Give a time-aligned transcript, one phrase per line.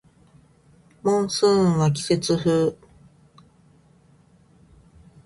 [1.03, 2.75] モンスーンは季節風